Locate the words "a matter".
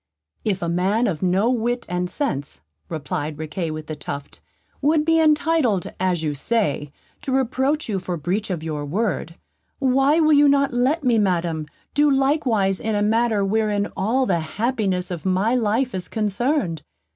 12.95-13.45